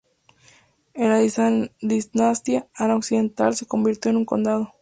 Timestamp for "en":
0.95-1.09, 4.09-4.17